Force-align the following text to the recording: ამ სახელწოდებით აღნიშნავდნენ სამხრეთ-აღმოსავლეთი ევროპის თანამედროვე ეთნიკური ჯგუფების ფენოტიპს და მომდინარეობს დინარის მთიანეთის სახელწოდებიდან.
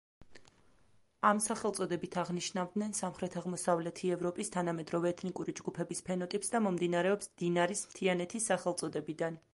ამ 1.31 1.41
სახელწოდებით 1.47 2.17
აღნიშნავდნენ 2.21 2.95
სამხრეთ-აღმოსავლეთი 3.01 4.11
ევროპის 4.17 4.51
თანამედროვე 4.57 5.11
ეთნიკური 5.17 5.55
ჯგუფების 5.61 6.05
ფენოტიპს 6.09 6.53
და 6.57 6.63
მომდინარეობს 6.69 7.33
დინარის 7.43 7.89
მთიანეთის 7.93 8.51
სახელწოდებიდან. 8.55 9.43